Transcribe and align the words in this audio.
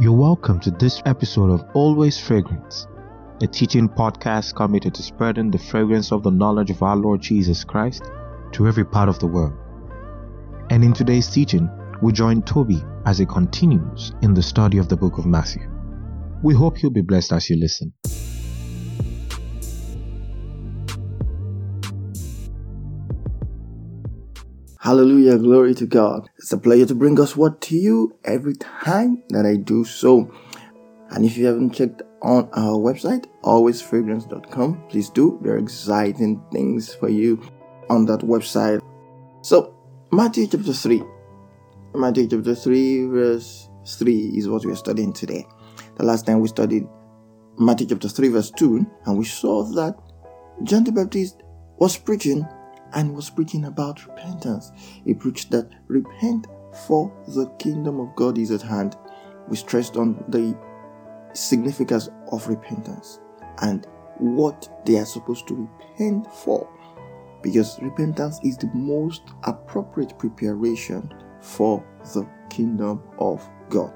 You're 0.00 0.12
welcome 0.12 0.58
to 0.60 0.70
this 0.70 1.02
episode 1.04 1.50
of 1.50 1.66
Always 1.74 2.18
Fragrance, 2.18 2.86
a 3.42 3.46
teaching 3.46 3.90
podcast 3.90 4.54
committed 4.54 4.94
to 4.94 5.02
spreading 5.02 5.50
the 5.50 5.58
fragrance 5.58 6.12
of 6.12 6.22
the 6.22 6.30
knowledge 6.30 6.70
of 6.70 6.82
our 6.82 6.96
Lord 6.96 7.20
Jesus 7.20 7.62
Christ 7.62 8.02
to 8.52 8.66
every 8.66 8.86
part 8.86 9.10
of 9.10 9.18
the 9.18 9.26
world. 9.26 9.52
And 10.70 10.82
in 10.82 10.94
today's 10.94 11.28
teaching, 11.28 11.68
we 12.00 12.10
join 12.10 12.40
Toby 12.40 12.82
as 13.04 13.18
he 13.18 13.26
continues 13.26 14.12
in 14.22 14.32
the 14.32 14.42
study 14.42 14.78
of 14.78 14.88
the 14.88 14.96
book 14.96 15.18
of 15.18 15.26
Matthew. 15.26 15.70
We 16.42 16.54
hope 16.54 16.80
you'll 16.80 16.90
be 16.90 17.02
blessed 17.02 17.34
as 17.34 17.50
you 17.50 17.60
listen. 17.60 17.92
Hallelujah, 24.92 25.38
glory 25.38 25.74
to 25.76 25.86
God. 25.86 26.28
It's 26.36 26.52
a 26.52 26.58
pleasure 26.58 26.84
to 26.84 26.94
bring 26.94 27.18
us 27.18 27.34
what 27.34 27.62
to 27.62 27.76
you 27.78 28.14
every 28.26 28.54
time 28.56 29.22
that 29.30 29.46
I 29.46 29.56
do 29.56 29.86
so. 29.86 30.30
And 31.08 31.24
if 31.24 31.38
you 31.38 31.46
haven't 31.46 31.70
checked 31.70 32.02
on 32.20 32.50
our 32.52 32.76
website, 32.76 33.24
alwaysfragrance.com, 33.42 34.88
please 34.90 35.08
do. 35.08 35.40
There 35.40 35.54
are 35.54 35.58
exciting 35.58 36.42
things 36.52 36.94
for 36.94 37.08
you 37.08 37.40
on 37.88 38.04
that 38.04 38.20
website. 38.20 38.82
So, 39.40 39.74
Matthew 40.12 40.46
chapter 40.46 40.74
3. 40.74 41.02
Matthew 41.94 42.28
chapter 42.28 42.54
3, 42.54 43.06
verse 43.06 43.70
3 43.86 44.32
is 44.36 44.46
what 44.46 44.66
we 44.66 44.72
are 44.72 44.76
studying 44.76 45.14
today. 45.14 45.46
The 45.96 46.04
last 46.04 46.26
time 46.26 46.40
we 46.40 46.48
studied 46.48 46.86
Matthew 47.58 47.86
chapter 47.86 48.10
3, 48.10 48.28
verse 48.28 48.50
2, 48.50 48.86
and 49.06 49.16
we 49.16 49.24
saw 49.24 49.62
that 49.72 49.96
John 50.64 50.84
the 50.84 50.92
Baptist 50.92 51.42
was 51.78 51.96
preaching 51.96 52.46
and 52.94 53.14
was 53.14 53.30
preaching 53.30 53.64
about 53.64 54.06
repentance. 54.06 54.72
He 55.04 55.14
preached 55.14 55.50
that 55.50 55.70
repent 55.88 56.46
for 56.86 57.12
the 57.28 57.46
kingdom 57.58 58.00
of 58.00 58.14
God 58.16 58.38
is 58.38 58.50
at 58.50 58.62
hand. 58.62 58.96
We 59.48 59.56
stressed 59.56 59.96
on 59.96 60.24
the 60.28 60.56
significance 61.34 62.08
of 62.30 62.48
repentance 62.48 63.20
and 63.60 63.86
what 64.18 64.82
they 64.86 64.98
are 64.98 65.06
supposed 65.06 65.48
to 65.48 65.54
repent 65.54 66.32
for 66.32 66.68
because 67.42 67.80
repentance 67.82 68.38
is 68.42 68.56
the 68.56 68.70
most 68.72 69.22
appropriate 69.44 70.16
preparation 70.18 71.12
for 71.40 71.84
the 72.14 72.26
kingdom 72.48 73.02
of 73.18 73.46
God. 73.68 73.92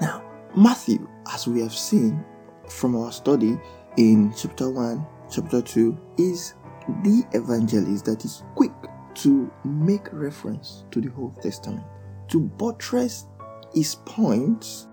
Now, 0.00 0.24
Matthew, 0.56 1.08
as 1.32 1.46
we 1.46 1.60
have 1.60 1.74
seen 1.74 2.24
from 2.68 2.96
our 2.96 3.12
study 3.12 3.58
in 3.96 4.34
chapter 4.36 4.68
1, 4.68 5.06
chapter 5.30 5.62
2, 5.62 5.96
is 6.18 6.54
the 7.02 7.24
evangelist 7.32 8.04
that 8.06 8.24
is 8.24 8.42
quick 8.54 8.72
to 9.14 9.50
make 9.64 10.12
reference 10.12 10.84
to 10.90 11.00
the 11.00 11.12
Old 11.16 11.40
Testament, 11.40 11.84
to 12.28 12.40
buttress 12.40 13.26
his 13.72 13.96
points, 14.06 14.88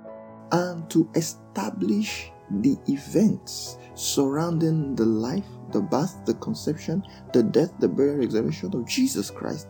and 0.51 0.89
to 0.89 1.09
establish 1.15 2.31
the 2.59 2.77
events 2.87 3.77
surrounding 3.95 4.95
the 4.95 5.05
life, 5.05 5.45
the 5.71 5.81
birth, 5.81 6.25
the 6.25 6.33
conception, 6.35 7.03
the 7.33 7.43
death, 7.43 7.71
the 7.79 7.87
burial, 7.87 8.17
resurrection 8.17 8.75
of 8.75 8.85
Jesus 8.85 9.31
Christ 9.31 9.67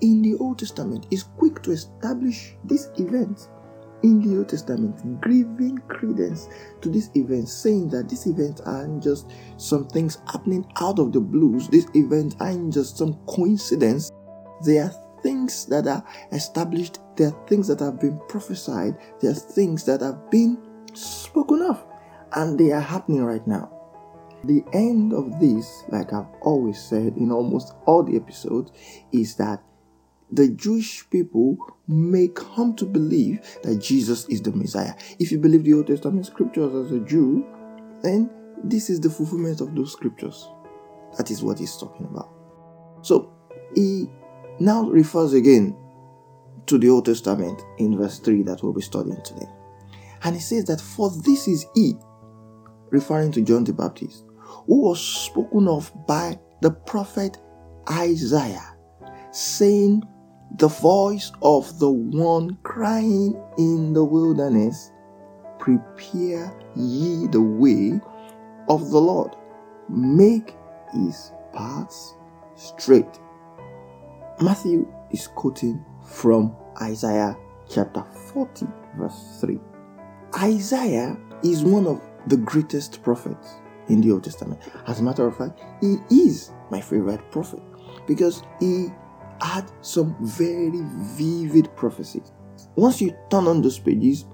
in 0.00 0.22
the 0.22 0.34
Old 0.36 0.58
Testament. 0.58 1.06
Is 1.10 1.22
quick 1.22 1.62
to 1.62 1.70
establish 1.70 2.56
these 2.64 2.90
events 2.98 3.48
in 4.04 4.20
the 4.20 4.36
Old 4.36 4.50
Testament, 4.50 4.94
giving 5.22 5.78
credence 5.88 6.48
to 6.82 6.90
these 6.90 7.10
events, 7.16 7.52
saying 7.52 7.88
that 7.88 8.08
these 8.08 8.26
events 8.26 8.60
aren't 8.60 9.02
just 9.02 9.32
some 9.56 9.88
things 9.88 10.18
happening 10.30 10.70
out 10.80 10.98
of 10.98 11.12
the 11.12 11.20
blues, 11.20 11.68
these 11.68 11.86
events 11.94 12.36
aren't 12.38 12.74
just 12.74 12.98
some 12.98 13.14
coincidence, 13.26 14.12
they 14.64 14.78
are 14.78 14.92
things 15.22 15.64
that 15.66 15.86
are 15.86 16.04
established, 16.32 16.98
they 17.16 17.24
are 17.24 17.46
things 17.48 17.66
that 17.66 17.80
have 17.80 17.98
been 17.98 18.20
prophesied, 18.28 18.94
they 19.20 19.28
are 19.28 19.34
things 19.34 19.84
that 19.84 20.02
have 20.02 20.30
been 20.30 20.58
spoken 20.92 21.62
of, 21.62 21.82
and 22.34 22.58
they 22.60 22.72
are 22.72 22.80
happening 22.80 23.24
right 23.24 23.46
now. 23.46 23.70
The 24.44 24.62
end 24.74 25.14
of 25.14 25.40
this, 25.40 25.84
like 25.88 26.12
I've 26.12 26.26
always 26.42 26.78
said 26.78 27.16
in 27.16 27.32
almost 27.32 27.72
all 27.86 28.02
the 28.02 28.16
episodes, 28.16 28.70
is 29.12 29.34
that 29.36 29.62
the 30.32 30.48
Jewish 30.48 31.08
people 31.10 31.56
may 31.86 32.28
come 32.28 32.74
to 32.76 32.84
believe 32.84 33.40
that 33.62 33.76
Jesus 33.76 34.26
is 34.28 34.42
the 34.42 34.52
Messiah. 34.52 34.94
If 35.18 35.30
you 35.30 35.38
believe 35.38 35.64
the 35.64 35.74
Old 35.74 35.86
Testament 35.86 36.26
scriptures 36.26 36.74
as 36.74 36.92
a 36.92 37.00
Jew, 37.00 37.46
then 38.02 38.30
this 38.62 38.90
is 38.90 39.00
the 39.00 39.10
fulfillment 39.10 39.60
of 39.60 39.74
those 39.74 39.92
scriptures. 39.92 40.48
That 41.16 41.30
is 41.30 41.42
what 41.42 41.58
he's 41.58 41.76
talking 41.76 42.06
about. 42.06 42.30
So 43.02 43.32
he 43.74 44.10
now 44.58 44.84
refers 44.84 45.34
again 45.34 45.76
to 46.66 46.78
the 46.78 46.88
Old 46.88 47.04
Testament 47.04 47.62
in 47.78 47.96
verse 47.96 48.18
3 48.18 48.42
that 48.44 48.62
we'll 48.62 48.72
be 48.72 48.80
studying 48.80 49.20
today. 49.22 49.48
And 50.22 50.34
he 50.34 50.40
says 50.40 50.64
that 50.64 50.80
for 50.80 51.10
this 51.22 51.46
is 51.46 51.66
he, 51.74 51.94
referring 52.90 53.30
to 53.32 53.42
John 53.42 53.64
the 53.64 53.72
Baptist, 53.72 54.24
who 54.38 54.80
was 54.80 55.00
spoken 55.00 55.68
of 55.68 55.92
by 56.06 56.38
the 56.62 56.70
prophet 56.70 57.36
Isaiah, 57.90 58.74
saying, 59.32 60.02
the 60.56 60.68
voice 60.68 61.32
of 61.42 61.78
the 61.78 61.90
one 61.90 62.56
crying 62.62 63.40
in 63.58 63.92
the 63.92 64.04
wilderness, 64.04 64.92
Prepare 65.58 66.54
ye 66.76 67.26
the 67.26 67.40
way 67.40 68.00
of 68.68 68.90
the 68.90 68.98
Lord, 68.98 69.34
make 69.88 70.54
his 70.92 71.32
paths 71.52 72.14
straight. 72.54 73.20
Matthew 74.40 74.86
is 75.10 75.26
quoting 75.26 75.84
from 76.04 76.54
Isaiah 76.80 77.36
chapter 77.68 78.04
40, 78.32 78.66
verse 78.96 79.38
3. 79.40 79.58
Isaiah 80.40 81.16
is 81.42 81.64
one 81.64 81.86
of 81.86 82.00
the 82.26 82.36
greatest 82.36 83.02
prophets 83.02 83.54
in 83.88 84.00
the 84.00 84.12
Old 84.12 84.24
Testament. 84.24 84.60
As 84.86 85.00
a 85.00 85.02
matter 85.02 85.26
of 85.26 85.36
fact, 85.36 85.60
he 85.80 85.96
is 86.10 86.52
my 86.70 86.80
favorite 86.80 87.30
prophet 87.30 87.62
because 88.06 88.42
he 88.60 88.88
had 89.40 89.70
some 89.80 90.16
very 90.20 90.82
vivid 91.16 91.74
prophecies. 91.76 92.32
Once 92.76 93.00
you 93.00 93.16
turn 93.30 93.46
on 93.46 93.62
those 93.62 93.78
pages, 93.78 94.26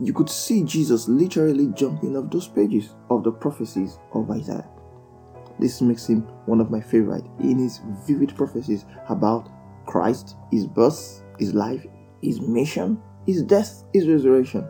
you 0.00 0.12
could 0.12 0.30
see 0.30 0.62
Jesus 0.64 1.08
literally 1.08 1.68
jumping 1.74 2.16
off 2.16 2.30
those 2.30 2.48
pages 2.48 2.94
of 3.10 3.22
the 3.22 3.32
prophecies 3.32 3.98
of 4.12 4.30
Isaiah. 4.30 4.68
This 5.58 5.82
makes 5.82 6.06
him 6.06 6.22
one 6.46 6.60
of 6.60 6.70
my 6.70 6.80
favorite 6.80 7.24
in 7.40 7.58
his 7.58 7.80
vivid 8.06 8.34
prophecies 8.34 8.86
about 9.08 9.50
Christ, 9.86 10.36
his 10.50 10.66
birth, 10.66 11.22
his 11.38 11.54
life, 11.54 11.84
his 12.22 12.40
mission, 12.40 13.00
his 13.26 13.42
death, 13.42 13.84
his 13.92 14.08
resurrection. 14.08 14.66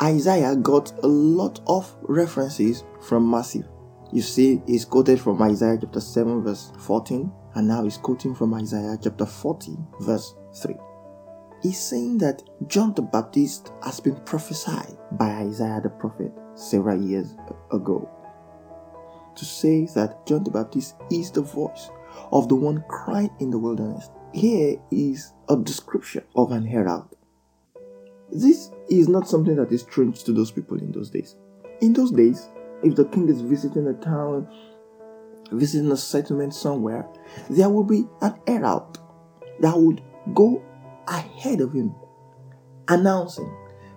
Isaiah 0.00 0.56
got 0.56 0.92
a 1.02 1.06
lot 1.06 1.60
of 1.66 1.94
references 2.02 2.84
from 3.00 3.28
Matthew. 3.28 3.64
You 4.10 4.22
see, 4.22 4.62
he's 4.66 4.86
quoted 4.86 5.20
from 5.20 5.42
Isaiah 5.42 5.76
chapter 5.80 6.00
7, 6.00 6.42
verse 6.42 6.72
14, 6.78 7.30
and 7.54 7.68
now 7.68 7.84
he's 7.84 7.98
quoting 7.98 8.34
from 8.34 8.54
Isaiah 8.54 8.96
chapter 9.02 9.26
40, 9.26 9.76
verse 10.00 10.34
3. 10.62 10.74
He's 11.62 11.78
saying 11.78 12.18
that 12.18 12.42
John 12.68 12.94
the 12.94 13.02
Baptist 13.02 13.72
has 13.82 14.00
been 14.00 14.16
prophesied 14.24 14.96
by 15.12 15.28
Isaiah 15.28 15.80
the 15.82 15.90
prophet 15.90 16.32
several 16.54 17.02
years 17.02 17.34
ago 17.72 18.08
to 19.38 19.44
say 19.44 19.86
that 19.94 20.26
John 20.26 20.42
the 20.42 20.50
Baptist 20.50 20.96
is 21.10 21.30
the 21.30 21.42
voice 21.42 21.90
of 22.32 22.48
the 22.48 22.54
one 22.54 22.84
crying 22.88 23.30
in 23.40 23.50
the 23.50 23.58
wilderness. 23.58 24.10
Here 24.32 24.76
is 24.90 25.32
a 25.48 25.56
description 25.56 26.24
of 26.34 26.50
an 26.52 26.66
herald. 26.66 27.14
This 28.30 28.70
is 28.90 29.08
not 29.08 29.28
something 29.28 29.56
that 29.56 29.72
is 29.72 29.82
strange 29.82 30.24
to 30.24 30.32
those 30.32 30.50
people 30.50 30.78
in 30.78 30.92
those 30.92 31.10
days. 31.10 31.36
In 31.80 31.92
those 31.92 32.10
days, 32.10 32.48
if 32.82 32.94
the 32.94 33.04
king 33.06 33.28
is 33.28 33.40
visiting 33.40 33.86
a 33.88 33.94
town 33.94 34.48
visiting 35.52 35.90
a 35.92 35.96
settlement 35.96 36.54
somewhere, 36.54 37.06
there 37.50 37.68
will 37.68 37.84
be 37.84 38.06
an 38.20 38.34
herald 38.46 38.98
that 39.60 39.76
would 39.76 40.02
go 40.34 40.62
ahead 41.06 41.60
of 41.60 41.72
him, 41.72 41.94
announcing, 42.88 43.50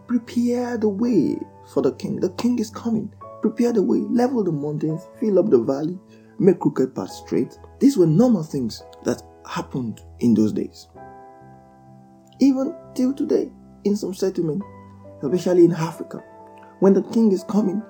Prepare 0.08 0.78
the 0.78 0.90
way 0.90 1.38
for 1.74 1.82
the 1.82 1.94
king. 1.94 2.20
The 2.20 2.32
king 2.32 2.60
is 2.60 2.70
coming. 2.70 3.14
Prepare 3.42 3.72
the 3.72 3.82
way, 3.82 4.00
level 4.00 4.44
the 4.44 4.52
mountains, 4.52 5.08
fill 5.20 5.40
up 5.40 5.50
the 5.50 5.60
valley, 5.60 5.98
make 6.38 6.60
crooked 6.60 6.94
paths 6.94 7.22
straight. 7.26 7.58
These 7.80 7.98
were 7.98 8.08
normal 8.08 8.44
things 8.44 8.84
that 9.04 9.24
happened 9.50 10.02
in 10.20 10.34
those 10.34 10.52
days. 10.52 10.90
Even 12.40 12.76
till 12.94 13.14
today, 13.14 13.52
in 13.86 13.96
some 13.96 14.14
settlements, 14.14 14.66
especially 15.24 15.64
in 15.64 15.72
Africa, 15.72 16.22
when 16.80 16.94
the 16.94 17.04
king 17.04 17.32
is 17.32 17.44
coming, 17.46 17.82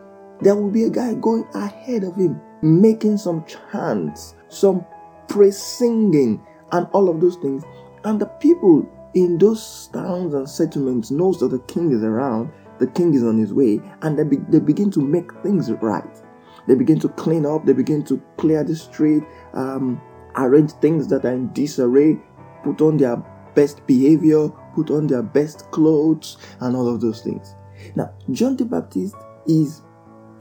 there 0.42 0.56
will 0.56 0.72
be 0.72 0.84
a 0.84 0.90
guy 0.90 1.14
going 1.16 1.46
ahead 1.54 2.04
of 2.04 2.16
him 2.16 2.42
making 2.62 3.18
some 3.18 3.46
chants, 3.46 4.36
some 4.50 4.86
praise 5.28 5.62
singing, 5.62 6.42
and 6.72 6.88
all 6.94 7.10
of 7.10 7.22
those 7.22 7.38
things. 7.38 7.64
And 8.04 8.20
the 8.20 8.26
people 8.26 8.88
in 9.14 9.38
those 9.38 9.90
towns 9.94 10.34
and 10.34 10.48
settlements 10.50 11.12
knows 11.12 11.40
that 11.40 11.50
the 11.50 11.60
king 11.60 11.92
is 11.92 12.04
around, 12.04 12.52
the 12.80 12.88
king 12.88 13.14
is 13.14 13.24
on 13.24 13.38
his 13.38 13.54
way, 13.54 13.80
and 14.02 14.18
they, 14.18 14.24
be, 14.24 14.38
they 14.50 14.60
begin 14.60 14.90
to 14.92 15.00
make 15.00 15.32
things 15.44 15.72
right. 15.72 16.22
They 16.68 16.76
begin 16.76 17.00
to 17.00 17.10
clean 17.10 17.46
up, 17.46 17.66
they 17.66 17.74
begin 17.74 18.04
to 18.06 18.22
clear 18.38 18.64
the 18.64 18.76
street, 18.76 19.24
um, 19.54 20.02
arrange 20.36 20.72
things 20.74 21.08
that 21.08 21.26
are 21.26 21.34
in 21.34 21.52
disarray, 21.54 22.20
put 22.64 22.82
on 22.82 22.98
their 22.98 23.18
best 23.56 23.86
behavior, 23.88 24.50
put 24.76 24.92
on 24.92 25.08
their 25.08 25.24
best 25.24 25.70
clothes, 25.72 26.38
and 26.60 26.76
all 26.76 26.88
of 26.88 27.02
those 27.02 27.22
things. 27.22 27.56
Now, 27.96 28.14
John 28.32 28.56
the 28.56 28.66
Baptist 28.66 29.16
is 29.48 29.82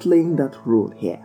playing 0.00 0.36
that 0.36 0.56
role 0.66 0.90
here, 0.96 1.24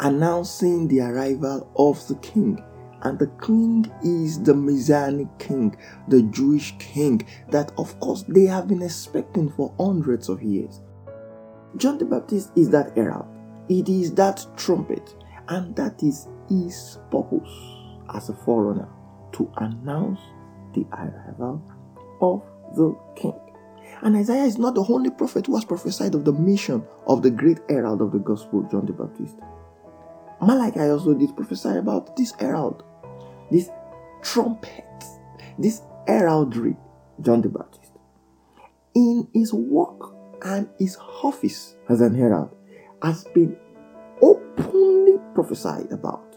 announcing 0.00 0.86
the 0.88 1.00
arrival 1.00 1.70
of 1.76 2.06
the 2.08 2.16
king. 2.16 2.62
And 3.02 3.18
the 3.18 3.30
king 3.44 3.90
is 4.02 4.42
the 4.42 4.54
Messianic 4.54 5.38
king, 5.38 5.76
the 6.08 6.22
Jewish 6.22 6.74
king 6.78 7.26
that, 7.50 7.70
of 7.76 7.98
course, 8.00 8.24
they 8.28 8.44
have 8.44 8.66
been 8.66 8.82
expecting 8.82 9.50
for 9.50 9.74
hundreds 9.78 10.28
of 10.28 10.42
years. 10.42 10.80
John 11.76 11.98
the 11.98 12.06
Baptist 12.06 12.52
is 12.56 12.70
that 12.70 12.96
herald, 12.96 13.26
it 13.68 13.88
is 13.88 14.14
that 14.14 14.46
trumpet, 14.56 15.14
and 15.48 15.76
that 15.76 16.02
is 16.02 16.28
his 16.48 16.98
purpose 17.10 17.50
as 18.14 18.30
a 18.30 18.34
forerunner 18.34 18.88
to 19.32 19.52
announce 19.58 20.20
the 20.74 20.86
arrival 20.92 21.62
of 22.20 22.42
the 22.76 22.96
king. 23.20 23.43
And 24.02 24.16
Isaiah 24.16 24.44
is 24.44 24.58
not 24.58 24.74
the 24.74 24.84
only 24.88 25.10
prophet 25.10 25.46
who 25.46 25.54
has 25.54 25.64
prophesied 25.64 26.14
of 26.14 26.24
the 26.24 26.32
mission 26.32 26.84
of 27.06 27.22
the 27.22 27.30
great 27.30 27.58
herald 27.68 28.02
of 28.02 28.12
the 28.12 28.18
gospel, 28.18 28.66
John 28.70 28.86
the 28.86 28.92
Baptist. 28.92 29.36
Malachi 30.40 30.80
also 30.80 31.14
did 31.14 31.34
prophesy 31.36 31.76
about 31.76 32.16
this 32.16 32.32
herald, 32.32 32.84
this 33.50 33.70
trumpet, 34.22 35.04
this 35.58 35.82
heraldry, 36.06 36.76
John 37.20 37.40
the 37.40 37.48
Baptist. 37.48 37.92
In 38.94 39.28
his 39.32 39.52
work 39.52 40.14
and 40.42 40.68
his 40.78 40.96
office 41.22 41.76
as 41.88 42.00
an 42.00 42.14
herald 42.14 42.54
has 43.02 43.24
been 43.34 43.56
openly 44.20 45.18
prophesied 45.34 45.90
about 45.92 46.36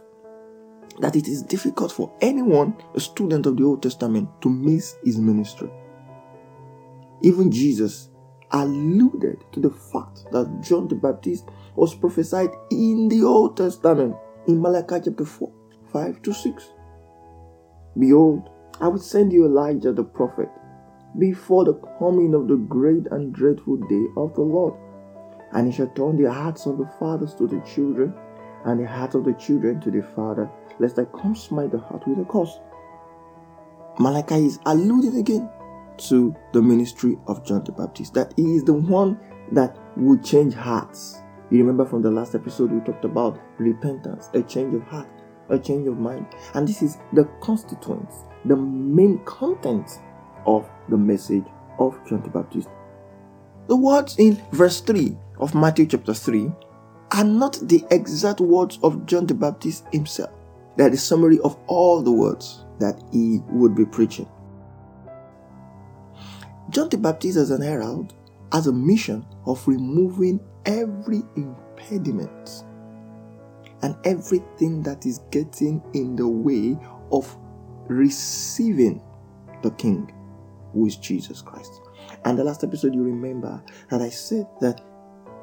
that 0.99 1.15
it 1.15 1.27
is 1.27 1.43
difficult 1.43 1.91
for 1.91 2.11
anyone, 2.21 2.75
a 2.95 2.99
student 2.99 3.45
of 3.45 3.57
the 3.57 3.63
Old 3.63 3.83
Testament, 3.83 4.29
to 4.41 4.49
miss 4.49 4.95
his 5.03 5.17
ministry. 5.17 5.69
Even 7.21 7.51
Jesus 7.51 8.09
alluded 8.51 9.43
to 9.51 9.59
the 9.59 9.69
fact 9.69 10.25
that 10.31 10.61
John 10.61 10.87
the 10.87 10.95
Baptist 10.95 11.45
was 11.75 11.95
prophesied 11.95 12.51
in 12.71 13.07
the 13.07 13.23
Old 13.23 13.57
Testament 13.57 14.15
in 14.47 14.61
Malachi 14.61 15.01
chapter 15.05 15.25
4, 15.25 15.51
5 15.91 16.21
to 16.21 16.33
6. 16.33 16.67
Behold, 17.99 18.49
I 18.79 18.87
will 18.87 18.99
send 18.99 19.33
you 19.33 19.45
Elijah 19.45 19.91
the 19.91 20.03
prophet 20.03 20.49
before 21.17 21.65
the 21.65 21.73
coming 21.97 22.33
of 22.35 22.47
the 22.47 22.55
great 22.55 23.07
and 23.11 23.33
dreadful 23.33 23.77
day 23.77 24.05
of 24.15 24.35
the 24.35 24.41
Lord. 24.41 24.75
And 25.53 25.67
he 25.67 25.73
shall 25.75 25.87
turn 25.87 26.21
the 26.21 26.31
hearts 26.31 26.65
of 26.65 26.77
the 26.77 26.89
fathers 26.99 27.33
to 27.35 27.47
the 27.47 27.59
children, 27.61 28.13
and 28.65 28.79
the 28.79 28.87
hearts 28.87 29.15
of 29.15 29.23
the 29.23 29.33
children 29.33 29.79
to 29.81 29.89
the 29.89 30.03
father, 30.03 30.49
lest 30.79 30.99
I 30.99 31.05
come 31.05 31.35
smite 31.35 31.71
the 31.71 31.79
heart 31.79 32.07
with 32.07 32.19
a 32.19 32.25
curse. 32.25 32.59
Malachi 33.99 34.45
is 34.45 34.59
alluding 34.65 35.17
again 35.17 35.49
to 35.99 36.35
the 36.53 36.61
ministry 36.61 37.17
of 37.27 37.45
John 37.45 37.63
the 37.63 37.71
Baptist. 37.71 38.13
That 38.13 38.33
he 38.35 38.55
is 38.55 38.63
the 38.63 38.73
one 38.73 39.19
that 39.51 39.77
will 39.95 40.17
change 40.19 40.53
hearts. 40.53 41.21
You 41.49 41.59
remember 41.59 41.85
from 41.85 42.01
the 42.01 42.11
last 42.11 42.35
episode 42.35 42.71
we 42.71 42.79
talked 42.81 43.05
about 43.05 43.39
repentance, 43.57 44.29
a 44.33 44.43
change 44.43 44.75
of 44.75 44.83
heart, 44.83 45.07
a 45.49 45.57
change 45.57 45.87
of 45.87 45.97
mind. 45.97 46.27
And 46.53 46.67
this 46.67 46.81
is 46.81 46.97
the 47.13 47.23
constituents, 47.41 48.15
the 48.45 48.55
main 48.55 49.19
content 49.25 49.89
of 50.45 50.69
the 50.89 50.97
message 50.97 51.45
of 51.79 51.97
John 52.07 52.21
the 52.21 52.29
Baptist. 52.29 52.69
The 53.67 53.75
words 53.75 54.17
in 54.17 54.41
verse 54.51 54.81
3 54.81 55.17
of 55.39 55.53
Matthew 55.53 55.85
chapter 55.87 56.13
3 56.13 56.51
are 57.11 57.23
not 57.23 57.59
the 57.61 57.85
exact 57.91 58.39
words 58.39 58.79
of 58.83 59.05
John 59.05 59.25
the 59.25 59.33
Baptist 59.33 59.85
himself. 59.91 60.31
They 60.77 60.83
are 60.83 60.89
the 60.89 60.97
summary 60.97 61.39
of 61.39 61.57
all 61.67 62.01
the 62.01 62.11
words 62.11 62.65
that 62.79 63.01
he 63.11 63.41
would 63.49 63.75
be 63.75 63.85
preaching. 63.85 64.29
John 66.69 66.89
the 66.89 66.97
Baptist, 66.97 67.37
as 67.37 67.51
an 67.51 67.61
herald, 67.61 68.13
has 68.51 68.67
a 68.67 68.73
mission 68.73 69.25
of 69.45 69.65
removing 69.67 70.39
every 70.65 71.23
impediment 71.35 72.63
and 73.81 73.95
everything 74.03 74.81
that 74.83 75.05
is 75.05 75.19
getting 75.31 75.81
in 75.93 76.15
the 76.15 76.27
way 76.27 76.77
of 77.11 77.37
receiving 77.87 79.01
the 79.63 79.71
King, 79.71 80.11
who 80.73 80.85
is 80.85 80.97
Jesus 80.97 81.41
Christ. 81.41 81.81
And 82.25 82.37
the 82.37 82.43
last 82.43 82.63
episode, 82.63 82.93
you 82.93 83.03
remember 83.03 83.63
that 83.89 84.01
I 84.01 84.09
said 84.09 84.47
that 84.59 84.81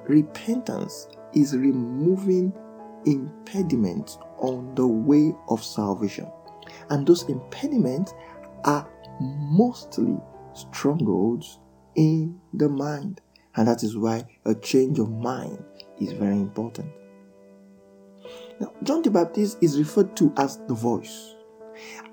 repentance 0.07 1.09
is 1.33 1.57
removing 1.57 2.53
impediments 3.07 4.19
on 4.39 4.75
the 4.75 4.87
way 4.87 5.33
of 5.49 5.65
salvation. 5.65 6.31
And 6.91 7.07
those 7.07 7.23
impediments 7.25 8.13
are 8.65 8.89
mostly 9.21 10.19
strongholds 10.55 11.59
in 11.97 12.41
the 12.53 12.69
mind. 12.69 13.21
And 13.57 13.69
that 13.69 13.83
is 13.83 13.97
why 13.97 14.25
a 14.45 14.55
change 14.55 14.99
of 14.99 15.11
mind 15.11 15.63
is 16.01 16.13
very 16.13 16.37
important. 16.37 16.91
Now, 18.61 18.73
John 18.83 19.03
the 19.03 19.11
Baptist 19.11 19.59
is 19.61 19.79
referred 19.79 20.17
to 20.17 20.33
as 20.37 20.59
the 20.69 20.75
voice, 20.75 21.35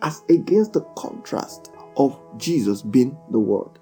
as 0.02 0.22
against 0.30 0.74
the 0.74 0.82
contrast 0.96 1.72
of 1.98 2.20
Jesus 2.38 2.82
being 2.82 3.18
the 3.32 3.40
Word. 3.40 3.80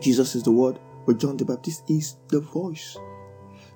Jesus 0.00 0.34
is 0.34 0.42
the 0.42 0.50
Word, 0.50 0.78
but 1.06 1.18
John 1.18 1.36
the 1.36 1.44
Baptist 1.44 1.84
is 1.88 2.16
the 2.28 2.40
voice. 2.40 2.96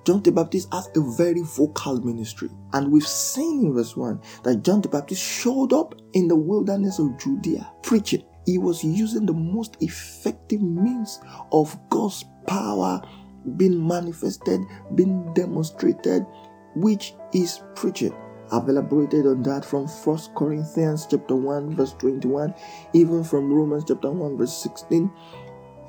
John 0.05 0.23
the 0.23 0.31
Baptist 0.31 0.73
has 0.73 0.89
a 0.95 1.01
very 1.17 1.41
vocal 1.41 1.99
ministry, 2.01 2.49
and 2.73 2.91
we've 2.91 3.07
seen 3.07 3.65
in 3.65 3.73
verse 3.73 3.95
1 3.95 4.21
that 4.43 4.63
John 4.63 4.81
the 4.81 4.87
Baptist 4.87 5.21
showed 5.21 5.73
up 5.73 5.95
in 6.13 6.27
the 6.27 6.35
wilderness 6.35 6.99
of 6.99 7.17
Judea 7.17 7.69
preaching 7.83 8.23
he 8.47 8.57
was 8.57 8.81
using 8.81 9.25
the 9.25 9.33
most 9.33 9.75
effective 9.81 10.61
means 10.61 11.19
of 11.51 11.77
God's 11.89 12.23
power 12.47 13.01
being 13.57 13.85
manifested, 13.85 14.61
being 14.95 15.33
demonstrated, 15.33 16.25
which 16.73 17.13
is 17.33 17.61
preaching. 17.75 18.15
I've 18.49 18.69
elaborated 18.69 19.27
on 19.27 19.43
that 19.43 19.65
from 19.65 19.85
First 19.85 20.33
Corinthians 20.33 21.07
chapter 21.11 21.35
1 21.35 21.75
verse 21.75 21.93
21, 21.99 22.53
even 22.93 23.23
from 23.25 23.51
Romans 23.51 23.83
chapter 23.85 24.09
1 24.09 24.37
verse 24.37 24.53
16, 24.63 25.11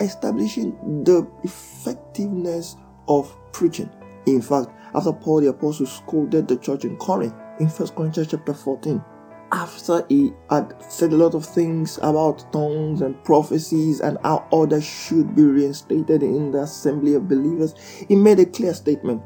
establishing 0.01 1.05
the 1.05 1.31
effectiveness 1.45 2.75
of 3.07 3.33
preaching. 3.53 3.89
In 4.27 4.43
fact, 4.43 4.71
after 4.97 5.13
Paul 5.13 5.43
the 5.43 5.51
apostle 5.51 5.87
scolded 5.87 6.49
the 6.49 6.57
church 6.57 6.85
in 6.85 6.97
Corinth 6.97 7.35
in 7.61 7.69
First 7.69 7.95
Corinthians 7.95 8.33
chapter 8.33 8.53
14, 8.53 9.01
after 9.53 10.05
he 10.09 10.33
had 10.51 10.75
said 10.83 11.13
a 11.13 11.17
lot 11.17 11.35
of 11.35 11.45
things 11.45 11.99
about 11.99 12.53
tongues 12.53 13.01
and 13.01 13.23
prophecies 13.25 14.01
and 14.01 14.19
how 14.23 14.47
others 14.53 14.85
should 14.85 15.35
be 15.35 15.45
reinstated 15.45 16.23
in 16.23 16.51
the 16.51 16.63
assembly 16.63 17.15
of 17.15 17.29
believers, 17.29 17.75
he 18.09 18.17
made 18.17 18.39
a 18.39 18.47
clear 18.47 18.75
statement. 18.75 19.23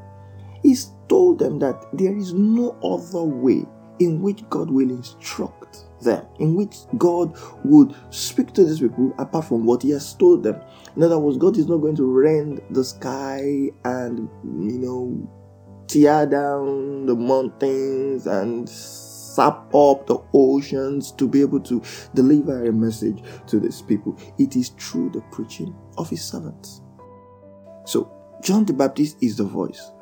He 0.62 0.76
told 1.08 1.38
them 1.38 1.58
that 1.58 1.86
there 1.92 2.16
is 2.16 2.32
no 2.32 2.78
other 2.82 3.22
way 3.22 3.66
in 3.98 4.20
which 4.20 4.48
God 4.48 4.70
will 4.70 4.90
instruct 4.90 5.84
them, 6.00 6.26
in 6.38 6.54
which 6.54 6.76
God 6.98 7.36
would 7.64 7.94
speak 8.10 8.52
to 8.54 8.64
these 8.64 8.80
people 8.80 9.12
apart 9.18 9.46
from 9.46 9.64
what 9.64 9.82
He 9.82 9.90
has 9.90 10.14
told 10.14 10.42
them. 10.42 10.60
In 10.96 11.02
other 11.02 11.18
words, 11.18 11.36
God 11.36 11.56
is 11.56 11.66
not 11.68 11.78
going 11.78 11.96
to 11.96 12.04
rend 12.04 12.60
the 12.70 12.84
sky 12.84 13.70
and, 13.84 14.28
you 14.44 14.78
know, 14.78 15.30
tear 15.86 16.26
down 16.26 17.06
the 17.06 17.14
mountains 17.14 18.26
and 18.26 18.68
sap 19.34 19.74
up 19.74 20.06
the 20.06 20.18
oceans 20.34 21.12
to 21.12 21.26
be 21.26 21.40
able 21.40 21.60
to 21.60 21.82
deliver 22.14 22.66
a 22.66 22.72
message 22.72 23.22
to 23.46 23.58
these 23.58 23.82
people. 23.82 24.16
It 24.38 24.56
is 24.56 24.70
through 24.70 25.10
the 25.10 25.22
preaching 25.32 25.74
of 25.98 26.10
his 26.10 26.22
servants. 26.24 26.82
So, 27.84 28.10
John 28.42 28.64
the 28.64 28.72
Baptist 28.72 29.16
is 29.22 29.36
the 29.36 29.44
voice, 29.44 29.92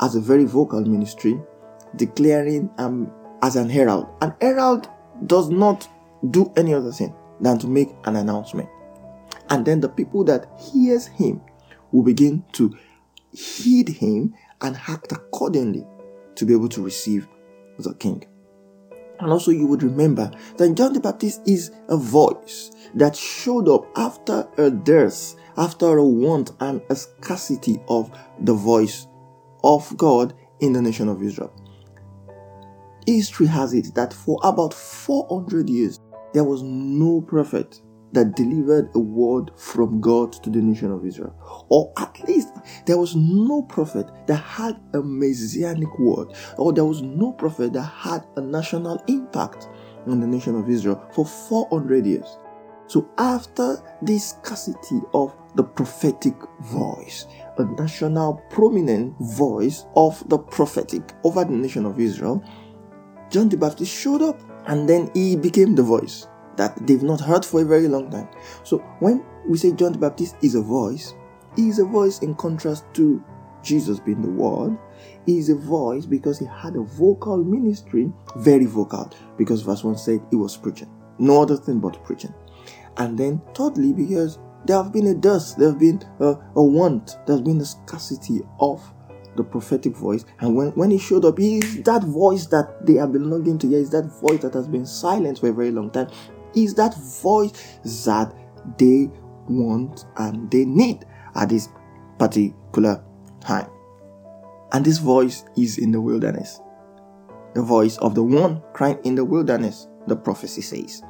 as 0.00 0.16
a 0.16 0.20
very 0.20 0.44
vocal 0.44 0.80
ministry, 0.80 1.40
declaring 1.96 2.70
um, 2.78 3.12
as 3.42 3.56
an 3.56 3.68
herald. 3.68 4.08
An 4.22 4.34
herald 4.40 4.88
does 5.26 5.50
not 5.50 5.88
do 6.30 6.52
any 6.56 6.74
other 6.74 6.92
thing 6.92 7.14
than 7.40 7.58
to 7.58 7.66
make 7.66 7.90
an 8.04 8.16
announcement. 8.16 8.68
And 9.50 9.64
then 9.64 9.80
the 9.80 9.88
people 9.88 10.24
that 10.24 10.46
hears 10.72 11.06
him 11.06 11.40
will 11.92 12.02
begin 12.02 12.44
to 12.52 12.76
heed 13.32 13.88
him 13.88 14.34
and 14.60 14.76
act 14.88 15.12
accordingly 15.12 15.86
to 16.34 16.44
be 16.44 16.52
able 16.52 16.68
to 16.70 16.82
receive 16.82 17.28
the 17.78 17.94
king. 17.94 18.24
And 19.20 19.30
also, 19.30 19.50
you 19.50 19.66
would 19.66 19.82
remember 19.82 20.30
that 20.56 20.74
John 20.74 20.92
the 20.94 21.00
Baptist 21.00 21.42
is 21.46 21.70
a 21.88 21.96
voice 21.96 22.70
that 22.94 23.14
showed 23.14 23.68
up 23.68 23.86
after 23.96 24.48
a 24.56 24.70
dearth, 24.70 25.36
after 25.56 25.98
a 25.98 26.04
want 26.04 26.52
and 26.60 26.80
a 26.88 26.96
scarcity 26.96 27.80
of 27.88 28.10
the 28.40 28.54
voice 28.54 29.06
of 29.62 29.94
God 29.96 30.34
in 30.60 30.72
the 30.72 30.80
nation 30.80 31.08
of 31.08 31.22
Israel. 31.22 31.52
History 33.06 33.46
has 33.46 33.74
it 33.74 33.94
that 33.94 34.12
for 34.12 34.38
about 34.42 34.72
400 34.72 35.68
years, 35.68 35.98
there 36.32 36.44
was 36.44 36.62
no 36.62 37.20
prophet 37.20 37.80
that 38.12 38.34
delivered 38.34 38.90
a 38.94 38.98
word 38.98 39.50
from 39.56 40.00
God 40.00 40.32
to 40.42 40.50
the 40.50 40.60
nation 40.60 40.90
of 40.90 41.04
Israel. 41.04 41.34
Or 41.68 41.92
at 41.98 42.16
least 42.26 42.48
there 42.86 42.98
was 42.98 43.14
no 43.14 43.62
prophet 43.62 44.10
that 44.26 44.36
had 44.36 44.80
a 44.94 45.02
messianic 45.02 45.98
word, 45.98 46.34
or 46.58 46.72
there 46.72 46.84
was 46.84 47.02
no 47.02 47.32
prophet 47.32 47.72
that 47.72 47.82
had 47.82 48.26
a 48.36 48.40
national 48.40 49.02
impact 49.06 49.68
on 50.06 50.20
the 50.20 50.26
nation 50.26 50.56
of 50.56 50.68
Israel 50.68 51.02
for 51.12 51.24
400 51.24 52.06
years. 52.06 52.38
So, 52.86 53.08
after 53.18 53.76
this 54.02 54.30
scarcity 54.30 55.00
of 55.14 55.36
the 55.54 55.62
prophetic 55.62 56.34
voice, 56.60 57.26
a 57.58 57.64
national 57.64 58.42
prominent 58.50 59.14
voice 59.20 59.86
of 59.94 60.28
the 60.28 60.38
prophetic 60.38 61.12
over 61.22 61.44
the 61.44 61.52
nation 61.52 61.86
of 61.86 62.00
Israel, 62.00 62.42
John 63.30 63.48
the 63.48 63.56
Baptist 63.56 63.92
showed 63.94 64.22
up 64.22 64.40
and 64.66 64.88
then 64.88 65.08
he 65.14 65.36
became 65.36 65.76
the 65.76 65.84
voice 65.84 66.26
that 66.56 66.86
they've 66.86 67.02
not 67.02 67.20
heard 67.20 67.44
for 67.44 67.62
a 67.62 67.64
very 67.64 67.88
long 67.88 68.10
time. 68.10 68.28
So, 68.64 68.78
when 69.00 69.24
we 69.46 69.58
say 69.58 69.72
John 69.72 69.92
the 69.92 69.98
Baptist 69.98 70.36
is 70.42 70.54
a 70.54 70.62
voice, 70.62 71.14
he 71.56 71.68
is 71.68 71.78
a 71.78 71.84
voice 71.84 72.20
in 72.20 72.34
contrast 72.34 72.84
to 72.94 73.22
Jesus 73.62 74.00
being 74.00 74.22
the 74.22 74.30
Word. 74.30 74.78
He 75.26 75.38
is 75.38 75.48
a 75.48 75.56
voice 75.56 76.06
because 76.06 76.38
he 76.38 76.46
had 76.46 76.76
a 76.76 76.82
vocal 76.82 77.38
ministry, 77.38 78.12
very 78.36 78.66
vocal, 78.66 79.10
because 79.36 79.62
verse 79.62 79.84
1 79.84 79.96
said 79.98 80.20
he 80.30 80.36
was 80.36 80.56
preaching. 80.56 80.90
No 81.18 81.42
other 81.42 81.56
thing 81.56 81.80
but 81.80 82.02
preaching. 82.04 82.34
And 82.96 83.18
then, 83.18 83.40
thirdly, 83.54 83.92
because 83.92 84.38
there 84.64 84.82
have 84.82 84.92
been 84.92 85.06
a 85.06 85.14
dust, 85.14 85.58
there 85.58 85.68
have 85.68 85.78
been 85.78 86.02
a, 86.20 86.36
a 86.56 86.62
want, 86.62 87.16
there's 87.26 87.40
been 87.40 87.60
a 87.60 87.64
scarcity 87.64 88.40
of 88.58 88.82
the 89.36 89.44
prophetic 89.44 89.96
voice. 89.96 90.24
And 90.40 90.54
when, 90.54 90.68
when 90.70 90.90
he 90.90 90.98
showed 90.98 91.24
up, 91.24 91.38
he 91.38 91.58
is 91.58 91.82
that 91.84 92.02
voice 92.02 92.46
that 92.46 92.84
they 92.84 92.94
have 92.94 93.12
been 93.12 93.30
longing 93.30 93.58
to 93.58 93.68
hear, 93.68 93.78
is 93.78 93.90
that 93.90 94.06
voice 94.20 94.40
that 94.42 94.54
has 94.54 94.68
been 94.68 94.86
silent 94.86 95.38
for 95.38 95.48
a 95.48 95.52
very 95.52 95.70
long 95.70 95.90
time. 95.90 96.08
Is 96.54 96.74
that 96.74 96.94
voice 96.96 97.52
that 98.06 98.34
they 98.78 99.10
want 99.48 100.06
and 100.16 100.50
they 100.50 100.64
need 100.64 101.04
at 101.34 101.48
this 101.48 101.68
particular 102.18 103.02
time. 103.40 103.68
And 104.72 104.84
this 104.84 104.98
voice 104.98 105.44
is 105.56 105.78
in 105.78 105.90
the 105.90 106.00
wilderness. 106.00 106.60
The 107.54 107.62
voice 107.62 107.96
of 107.98 108.14
the 108.14 108.22
one 108.22 108.62
crying 108.72 108.98
in 109.04 109.14
the 109.16 109.24
wilderness, 109.24 109.88
the 110.06 110.14
prophecy 110.14 110.62
says. 110.62 111.02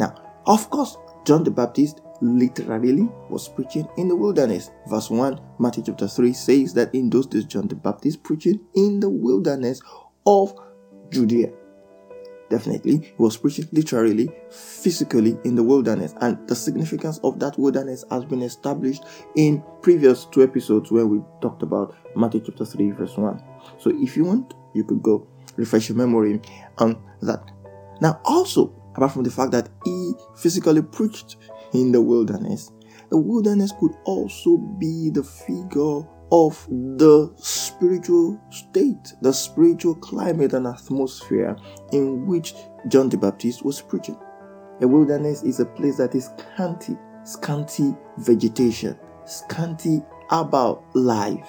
Now, 0.00 0.14
of 0.46 0.68
course, 0.70 0.96
John 1.24 1.44
the 1.44 1.50
Baptist 1.50 2.00
literally 2.20 3.08
was 3.28 3.48
preaching 3.48 3.86
in 3.96 4.08
the 4.08 4.16
wilderness. 4.16 4.70
Verse 4.88 5.10
1, 5.10 5.38
Matthew 5.58 5.84
chapter 5.84 6.08
3 6.08 6.32
says 6.32 6.74
that 6.74 6.94
in 6.94 7.10
those 7.10 7.26
days 7.26 7.44
John 7.44 7.68
the 7.68 7.76
Baptist 7.76 8.22
preaching 8.22 8.60
in 8.74 9.00
the 9.00 9.08
wilderness 9.08 9.80
of 10.26 10.54
Judea. 11.10 11.52
Definitely, 12.48 12.98
he 12.98 13.14
was 13.18 13.36
preaching 13.36 13.68
literally, 13.72 14.30
physically 14.50 15.36
in 15.44 15.56
the 15.56 15.62
wilderness, 15.62 16.14
and 16.20 16.46
the 16.46 16.54
significance 16.54 17.18
of 17.24 17.40
that 17.40 17.58
wilderness 17.58 18.04
has 18.10 18.24
been 18.24 18.42
established 18.42 19.02
in 19.34 19.64
previous 19.82 20.26
two 20.26 20.44
episodes 20.44 20.92
where 20.92 21.06
we 21.06 21.20
talked 21.42 21.62
about 21.62 21.96
Matthew 22.14 22.42
chapter 22.46 22.64
3, 22.64 22.92
verse 22.92 23.16
1. 23.16 23.42
So, 23.78 23.90
if 23.94 24.16
you 24.16 24.24
want, 24.24 24.54
you 24.74 24.84
could 24.84 25.02
go 25.02 25.26
refresh 25.56 25.88
your 25.88 25.98
memory 25.98 26.40
on 26.78 27.02
that. 27.22 27.50
Now, 28.00 28.20
also, 28.24 28.72
apart 28.94 29.12
from 29.12 29.24
the 29.24 29.30
fact 29.30 29.50
that 29.52 29.68
he 29.84 30.12
physically 30.36 30.82
preached 30.82 31.36
in 31.72 31.90
the 31.90 32.00
wilderness, 32.00 32.70
the 33.10 33.16
wilderness 33.16 33.72
could 33.80 33.92
also 34.04 34.56
be 34.56 35.10
the 35.10 35.22
figure 35.22 36.02
of 36.32 36.66
the 36.68 37.32
spiritual 37.36 38.40
state, 38.50 39.14
the 39.22 39.32
spiritual 39.32 39.94
climate 39.96 40.52
and 40.54 40.66
atmosphere 40.66 41.56
in 41.92 42.26
which 42.26 42.54
John 42.88 43.08
the 43.08 43.16
Baptist 43.16 43.64
was 43.64 43.80
preaching. 43.80 44.18
A 44.80 44.88
wilderness 44.88 45.42
is 45.42 45.60
a 45.60 45.66
place 45.66 45.96
that 45.98 46.14
is 46.14 46.30
scanty, 46.36 46.96
scanty 47.24 47.96
vegetation, 48.18 48.98
scanty 49.24 50.02
about 50.30 50.84
life. 50.94 51.48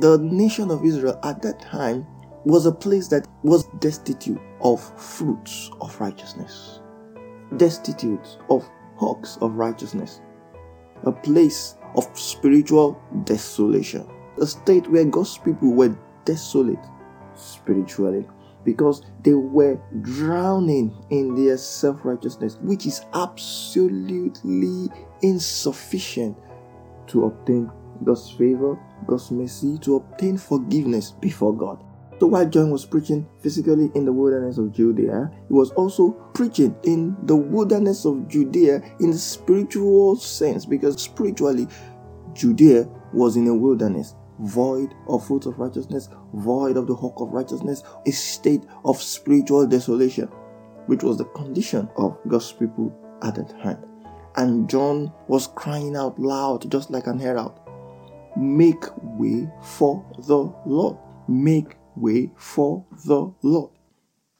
The 0.00 0.18
nation 0.18 0.70
of 0.70 0.84
Israel 0.84 1.18
at 1.22 1.42
that 1.42 1.60
time 1.60 2.06
was 2.44 2.66
a 2.66 2.72
place 2.72 3.08
that 3.08 3.28
was 3.42 3.64
destitute 3.78 4.40
of 4.62 4.80
fruits 4.98 5.70
of 5.80 6.00
righteousness, 6.00 6.80
destitute 7.56 8.38
of 8.48 8.68
hawks 8.96 9.38
of 9.40 9.54
righteousness, 9.54 10.20
a 11.04 11.12
place 11.12 11.76
of 11.96 12.08
spiritual 12.18 13.00
desolation. 13.24 14.06
A 14.40 14.46
state 14.46 14.88
where 14.90 15.04
God's 15.04 15.38
people 15.38 15.72
were 15.72 15.96
desolate 16.24 16.84
spiritually 17.34 18.26
because 18.64 19.02
they 19.22 19.34
were 19.34 19.78
drowning 20.02 20.94
in 21.10 21.34
their 21.34 21.56
self 21.56 22.04
righteousness, 22.04 22.58
which 22.62 22.86
is 22.86 23.04
absolutely 23.14 24.88
insufficient 25.22 26.36
to 27.08 27.24
obtain 27.24 27.70
God's 28.04 28.30
favor, 28.30 28.78
God's 29.06 29.30
mercy, 29.30 29.78
to 29.78 29.96
obtain 29.96 30.36
forgiveness 30.36 31.10
before 31.10 31.54
God. 31.54 31.82
So 32.22 32.28
while 32.28 32.48
John 32.48 32.70
was 32.70 32.86
preaching 32.86 33.28
physically 33.40 33.90
in 33.96 34.04
the 34.04 34.12
wilderness 34.12 34.56
of 34.56 34.70
Judea, 34.70 35.28
he 35.48 35.52
was 35.52 35.72
also 35.72 36.12
preaching 36.34 36.72
in 36.84 37.16
the 37.24 37.34
wilderness 37.34 38.04
of 38.04 38.28
Judea 38.28 38.80
in 39.00 39.10
the 39.10 39.18
spiritual 39.18 40.14
sense 40.14 40.64
because 40.64 41.02
spiritually 41.02 41.66
Judea 42.32 42.88
was 43.12 43.34
in 43.34 43.48
a 43.48 43.54
wilderness, 43.56 44.14
void 44.38 44.94
of 45.08 45.26
fruits 45.26 45.46
of 45.46 45.58
righteousness, 45.58 46.10
void 46.34 46.76
of 46.76 46.86
the 46.86 46.94
hope 46.94 47.20
of 47.20 47.32
righteousness, 47.32 47.82
a 48.06 48.12
state 48.12 48.62
of 48.84 49.02
spiritual 49.02 49.66
desolation, 49.66 50.28
which 50.86 51.02
was 51.02 51.18
the 51.18 51.24
condition 51.24 51.88
of 51.96 52.16
God's 52.28 52.52
people 52.52 52.96
at 53.24 53.34
that 53.34 53.48
time. 53.60 53.84
And 54.36 54.70
John 54.70 55.12
was 55.26 55.48
crying 55.48 55.96
out 55.96 56.20
loud, 56.20 56.70
just 56.70 56.88
like 56.88 57.08
an 57.08 57.18
herald 57.18 57.58
Make 58.36 58.84
way 59.18 59.50
for 59.60 60.06
the 60.18 60.54
Lord. 60.64 60.98
Make 61.26 61.78
way 61.96 62.30
for 62.36 62.84
the 63.04 63.32
Lord. 63.42 63.70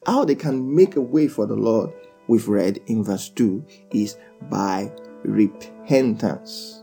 How 0.06 0.24
they 0.24 0.34
can 0.34 0.74
make 0.74 0.96
a 0.96 1.00
way 1.00 1.28
for 1.28 1.46
the 1.46 1.54
Lord, 1.54 1.92
we've 2.28 2.48
read 2.48 2.80
in 2.86 3.04
verse 3.04 3.28
2, 3.30 3.64
is 3.92 4.16
by 4.50 4.92
repentance. 5.24 6.82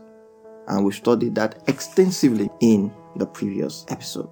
And 0.68 0.84
we 0.84 0.92
studied 0.92 1.34
that 1.34 1.62
extensively 1.68 2.48
in 2.60 2.92
the 3.16 3.26
previous 3.26 3.84
episode. 3.88 4.30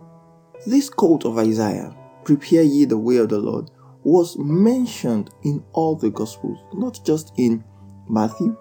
This 0.66 0.88
quote 0.88 1.24
of 1.24 1.38
Isaiah, 1.38 1.94
Prepare 2.24 2.62
ye 2.62 2.84
the 2.84 2.98
way 2.98 3.16
of 3.16 3.28
the 3.28 3.38
Lord, 3.38 3.70
was 4.04 4.38
mentioned 4.38 5.30
in 5.44 5.64
all 5.72 5.96
the 5.96 6.10
Gospels, 6.10 6.58
not 6.72 7.00
just 7.04 7.32
in 7.36 7.64
Matthew, 8.08 8.56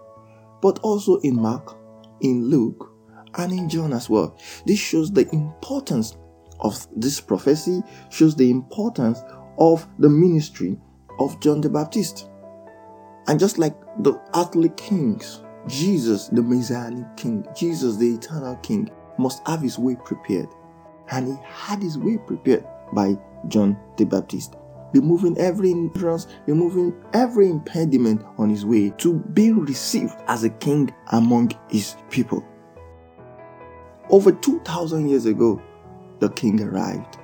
but 0.61 0.79
also 0.79 1.17
in 1.19 1.35
Mark, 1.35 1.77
in 2.21 2.49
Luke, 2.49 2.91
and 3.35 3.51
in 3.51 3.69
John 3.69 3.93
as 3.93 4.09
well. 4.09 4.37
This 4.65 4.79
shows 4.79 5.11
the 5.11 5.29
importance 5.33 6.17
of 6.59 6.87
this 6.95 7.19
prophecy 7.19 7.81
shows 8.09 8.35
the 8.35 8.49
importance 8.49 9.21
of 9.57 9.87
the 9.99 10.09
ministry 10.09 10.77
of 11.19 11.39
John 11.39 11.61
the 11.61 11.69
Baptist. 11.69 12.29
And 13.27 13.39
just 13.39 13.57
like 13.57 13.75
the 13.99 14.19
earthly 14.35 14.69
kings, 14.69 15.43
Jesus, 15.67 16.27
the 16.27 16.41
Messianic 16.41 17.17
king, 17.17 17.45
Jesus, 17.55 17.97
the 17.97 18.15
eternal 18.15 18.55
king, 18.57 18.89
must 19.17 19.45
have 19.47 19.61
his 19.61 19.77
way 19.77 19.97
prepared. 20.05 20.47
And 21.09 21.27
he 21.27 21.35
had 21.43 21.81
his 21.81 21.97
way 21.97 22.17
prepared 22.17 22.65
by 22.93 23.17
John 23.47 23.77
the 23.97 24.05
Baptist, 24.05 24.55
removing 24.93 25.37
every 25.37 25.69
hindrance, 25.69 26.27
removing 26.45 26.93
every 27.13 27.49
impediment 27.49 28.23
on 28.37 28.49
his 28.49 28.65
way 28.65 28.91
to 28.97 29.15
being 29.33 29.59
received 29.59 30.15
as 30.27 30.43
a 30.43 30.49
king 30.49 30.93
among 31.11 31.51
his 31.69 31.95
people. 32.09 32.45
Over 34.09 34.31
2,000 34.31 35.09
years 35.09 35.25
ago, 35.25 35.61
the 36.19 36.29
king 36.29 36.61
arrived. 36.61 37.17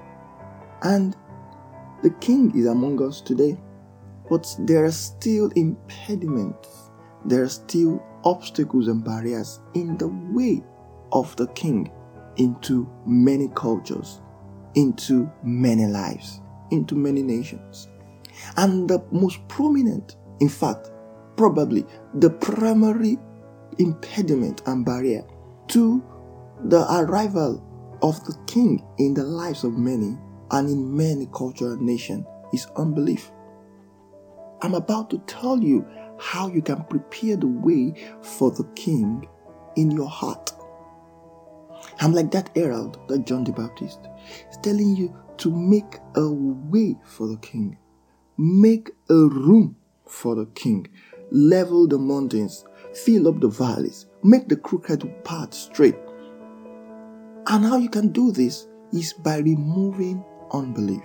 And 0.84 1.16
the 2.02 2.12
king 2.12 2.58
is 2.58 2.66
among 2.66 3.02
us 3.02 3.22
today. 3.22 3.58
But 4.30 4.56
there 4.60 4.86
are 4.86 4.92
still 4.92 5.50
impediments, 5.56 6.92
there 7.26 7.44
are 7.44 7.50
still 7.50 8.04
obstacles 8.24 8.88
and 8.88 9.04
barriers 9.04 9.60
in 9.74 9.98
the 9.98 10.08
way 10.08 10.64
of 11.12 11.36
the 11.36 11.48
king 11.48 11.92
into 12.38 12.90
many 13.06 13.50
cultures, 13.50 14.22
into 14.76 15.30
many 15.44 15.86
lives, 15.86 16.42
into 16.72 16.96
many 16.96 17.22
nations. 17.22 17.90
And 18.58 18.90
the 18.90 19.04
most 19.12 19.46
prominent, 19.48 20.16
in 20.40 20.50
fact, 20.50 20.92
probably 21.36 21.86
the 22.16 22.30
primary 22.30 23.18
impediment 23.78 24.62
and 24.66 24.86
barrier 24.86 25.24
to 25.70 26.04
the 26.66 26.86
arrival 26.92 27.64
of 28.04 28.24
the 28.26 28.38
king 28.46 28.86
in 28.98 29.14
the 29.14 29.24
lives 29.24 29.64
of 29.64 29.78
many 29.78 30.18
and 30.52 30.70
in 30.70 30.96
many 30.96 31.28
cultural 31.34 31.78
nations 31.78 32.26
is 32.52 32.68
unbelief. 32.76 33.32
I'm 34.62 34.76
about 34.76 35.10
to 35.12 35.18
tell 35.26 35.60
you 35.60 35.88
how 36.20 36.48
you 36.48 36.62
can 36.62 36.84
prepare 36.84 37.38
the 37.38 37.48
way 37.48 37.96
for 38.22 38.52
the 38.52 38.66
king 38.76 39.28
in 39.76 39.90
your 39.90 40.10
heart. 40.10 40.52
I'm 42.00 42.14
like 42.14 42.32
that 42.32 42.50
herald, 42.56 43.00
that 43.08 43.26
John 43.26 43.44
the 43.44 43.52
Baptist, 43.52 44.00
is 44.50 44.58
telling 44.62 44.96
you 44.96 45.16
to 45.38 45.50
make 45.50 45.98
a 46.16 46.30
way 46.30 46.98
for 47.06 47.28
the 47.28 47.38
king, 47.38 47.78
make 48.38 48.92
a 49.10 49.16
room 49.16 49.76
for 50.08 50.36
the 50.36 50.46
king, 50.48 50.88
level 51.32 51.88
the 51.88 51.98
mountains, 51.98 52.66
fill 52.94 53.28
up 53.28 53.40
the 53.40 53.48
valleys, 53.48 54.06
make 54.24 54.48
the 54.50 54.56
crooked 54.56 55.24
path 55.24 55.54
straight, 55.54 55.96
and 57.48 57.66
how 57.66 57.78
you 57.78 57.90
can 57.90 58.10
do 58.12 58.32
this 58.32 58.68
is 58.92 59.14
by 59.14 59.38
removing 59.38 60.24
unbelief. 60.52 61.04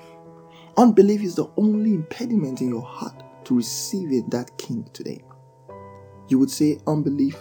Unbelief 0.76 1.22
is 1.22 1.34
the 1.34 1.50
only 1.56 1.94
impediment 1.94 2.60
in 2.60 2.68
your 2.68 2.82
heart 2.82 3.22
to 3.44 3.56
receiving 3.56 4.28
that 4.30 4.56
king 4.58 4.88
today. 4.92 5.22
You 6.28 6.38
would 6.38 6.50
say 6.50 6.78
unbelief. 6.86 7.36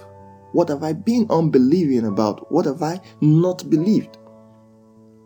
What 0.54 0.70
have 0.70 0.82
I 0.82 0.94
been 0.94 1.28
unbelieving 1.30 2.06
about? 2.06 2.52
What 2.52 2.66
have 2.66 2.82
I 2.82 3.00
not 3.22 3.70
believed? 3.70 4.18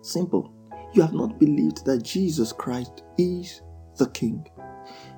Simple. 0.01 0.51
You 0.93 1.03
have 1.03 1.13
not 1.13 1.39
believed 1.39 1.85
that 1.85 2.03
Jesus 2.03 2.51
Christ 2.51 3.03
is 3.17 3.61
the 3.97 4.09
King, 4.09 4.45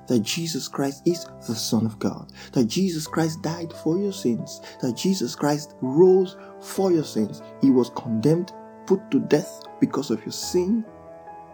that 0.06 0.20
Jesus 0.20 0.68
Christ 0.68 1.02
is 1.06 1.26
the 1.46 1.54
Son 1.54 1.86
of 1.86 1.98
God, 1.98 2.30
that 2.52 2.64
Jesus 2.64 3.06
Christ 3.06 3.42
died 3.42 3.72
for 3.72 3.98
your 3.98 4.12
sins, 4.12 4.60
that 4.80 4.96
Jesus 4.96 5.34
Christ 5.34 5.74
rose 5.80 6.36
for 6.60 6.92
your 6.92 7.04
sins. 7.04 7.42
He 7.60 7.70
was 7.70 7.90
condemned, 7.90 8.52
put 8.86 9.10
to 9.10 9.20
death 9.20 9.62
because 9.80 10.10
of 10.10 10.20
your 10.24 10.32
sin, 10.32 10.84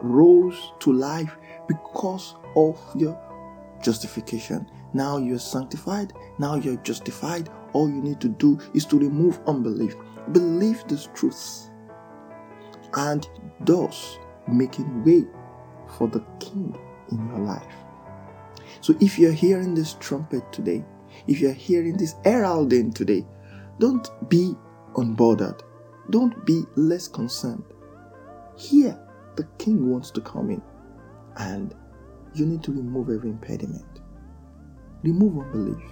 rose 0.00 0.73
to 0.80 0.92
life 0.92 1.37
because 1.69 2.35
of 2.57 2.78
your 2.97 3.19
justification. 3.83 4.71
Now 4.92 5.19
you're 5.19 5.38
sanctified, 5.38 6.12
now 6.38 6.57
you're 6.57 6.76
justified. 6.76 7.49
All 7.73 7.88
you 7.88 8.02
need 8.02 8.21
to 8.21 8.28
do 8.28 8.59
is 8.75 8.85
to 8.87 8.99
remove 8.99 9.40
unbelief. 9.47 9.95
Believe 10.33 10.83
this 10.88 11.09
truth 11.14 11.71
and 12.95 13.28
thus 13.61 14.19
making 14.49 15.04
way 15.04 15.25
for 15.97 16.09
the 16.09 16.25
King 16.40 16.76
in 17.12 17.28
your 17.28 17.38
life. 17.38 17.64
So 18.80 18.94
if 19.00 19.18
you're 19.18 19.32
hearing 19.32 19.75
this 19.75 19.94
trumpet 19.94 20.52
today, 20.52 20.84
if 21.26 21.40
you're 21.40 21.52
hearing 21.52 21.96
this 21.96 22.14
heralding 22.25 22.92
today, 22.92 23.26
don't 23.78 24.08
be 24.28 24.54
unbothered. 24.94 25.60
Don't 26.10 26.44
be 26.46 26.64
less 26.76 27.08
concerned. 27.08 27.64
Here, 28.56 28.99
the 29.37 29.44
King 29.58 29.90
wants 29.90 30.10
to 30.12 30.20
come 30.20 30.50
in, 30.50 30.62
and 31.37 31.75
you 32.34 32.46
need 32.46 32.62
to 32.64 32.72
remove 32.72 33.10
every 33.10 33.30
impediment. 33.30 34.00
Remove 35.02 35.44
unbelief. 35.44 35.82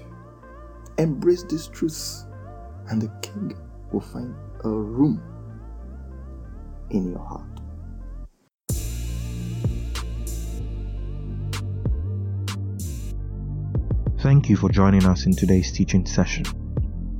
Embrace 0.98 1.44
these 1.44 1.68
truths, 1.68 2.26
and 2.88 3.00
the 3.00 3.08
King 3.22 3.56
will 3.92 4.00
find 4.00 4.34
a 4.64 4.68
room 4.68 5.22
in 6.90 7.10
your 7.10 7.24
heart. 7.24 7.47
Thank 14.28 14.50
you 14.50 14.58
for 14.58 14.68
joining 14.68 15.06
us 15.06 15.24
in 15.24 15.34
today's 15.34 15.72
teaching 15.72 16.04
session. 16.04 16.44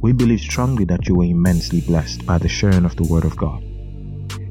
We 0.02 0.12
believe 0.12 0.40
strongly 0.40 0.84
that 0.84 1.08
you 1.08 1.14
were 1.14 1.24
immensely 1.24 1.80
blessed 1.80 2.26
by 2.26 2.36
the 2.36 2.50
sharing 2.50 2.84
of 2.84 2.96
the 2.96 3.04
Word 3.04 3.24
of 3.24 3.34
God. 3.34 3.64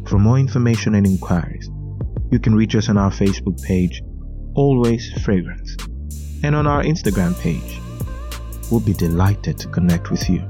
For 0.10 0.18
more 0.18 0.40
information 0.40 0.96
and 0.96 1.06
inquiries, 1.06 1.70
you 2.32 2.40
can 2.40 2.56
reach 2.56 2.74
us 2.74 2.90
on 2.90 2.98
our 2.98 3.12
Facebook 3.12 3.62
page, 3.62 4.02
Always 4.56 5.14
Fragrance, 5.22 5.78
and 6.42 6.56
on 6.56 6.66
our 6.66 6.82
Instagram 6.82 7.40
page. 7.40 7.80
We'll 8.72 8.80
be 8.80 8.94
delighted 8.94 9.60
to 9.60 9.68
connect 9.68 10.10
with 10.10 10.28
you. 10.28 10.44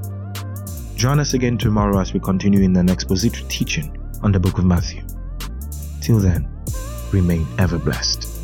Join 0.96 1.20
us 1.20 1.34
again 1.34 1.58
tomorrow 1.58 2.00
as 2.00 2.14
we 2.14 2.20
continue 2.20 2.62
in 2.62 2.74
an 2.76 2.88
expository 2.88 3.46
teaching 3.50 3.94
on 4.22 4.32
the 4.32 4.40
book 4.40 4.56
of 4.56 4.64
Matthew. 4.64 5.02
Till 6.00 6.20
then, 6.20 6.48
remain 7.12 7.46
ever 7.58 7.78
blessed. 7.78 8.37